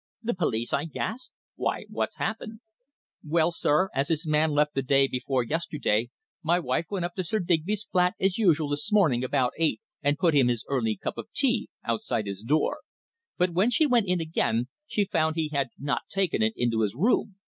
"The 0.23 0.33
police!" 0.33 0.73
I 0.73 0.85
gasped. 0.85 1.31
"Why, 1.57 1.85
what's 1.87 2.15
happened?" 2.15 2.61
"Well, 3.23 3.51
sir. 3.51 3.89
As 3.93 4.07
his 4.09 4.25
man 4.25 4.49
left 4.49 4.73
the 4.73 4.81
day 4.81 5.07
before 5.07 5.43
yesterday, 5.43 6.09
my 6.41 6.57
wife 6.59 6.87
went 6.89 7.05
up 7.05 7.13
to 7.17 7.23
Sir 7.23 7.37
Digby's 7.37 7.83
flat 7.83 8.15
as 8.19 8.39
usual 8.39 8.69
this 8.69 8.91
morning 8.91 9.23
about 9.23 9.53
eight, 9.59 9.79
and 10.01 10.17
put 10.17 10.33
him 10.33 10.47
his 10.47 10.65
early 10.67 10.97
cup 10.97 11.19
of 11.19 11.31
tea 11.35 11.69
outside 11.85 12.25
his 12.25 12.41
door. 12.41 12.79
But 13.37 13.51
when 13.51 13.69
she 13.69 13.85
went 13.85 14.07
in 14.07 14.19
again 14.19 14.69
she 14.87 15.05
found 15.05 15.35
he 15.35 15.49
had 15.49 15.67
not 15.77 16.01
taken 16.09 16.41
it 16.41 16.53
into 16.55 16.81
his 16.81 16.95
room. 16.95 17.35